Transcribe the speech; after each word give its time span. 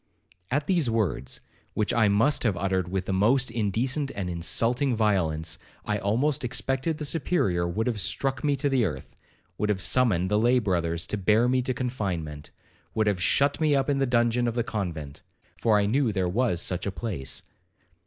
'At 0.49 0.65
these 0.65 0.89
words, 0.89 1.41
which 1.75 1.93
I 1.93 2.07
must 2.07 2.41
have 2.41 2.57
uttered 2.57 2.87
with 2.87 3.05
the 3.05 3.13
most 3.13 3.51
indecent 3.51 4.09
and 4.15 4.31
insulting 4.31 4.95
violence, 4.95 5.59
I 5.85 5.99
almost 5.99 6.43
expected 6.43 6.97
the 6.97 7.05
Superior 7.05 7.67
would 7.67 7.85
have 7.85 7.99
struck 7.99 8.43
me 8.43 8.55
to 8.55 8.67
the 8.67 8.83
earth,—would 8.83 9.69
have 9.69 9.79
summoned 9.79 10.31
the 10.31 10.39
lay 10.39 10.57
brothers 10.57 11.05
to 11.05 11.17
bear 11.17 11.47
me 11.47 11.61
to 11.61 11.75
confinement,—would 11.75 13.05
have 13.05 13.21
shut 13.21 13.61
me 13.61 13.75
up 13.75 13.91
in 13.91 13.99
the 13.99 14.07
dungeon 14.07 14.47
of 14.47 14.55
the 14.55 14.63
convent, 14.63 15.21
for 15.61 15.77
I 15.77 15.85
knew 15.85 16.11
there 16.11 16.27
was 16.27 16.63
such 16.63 16.87
a 16.87 16.91
place. 16.91 17.43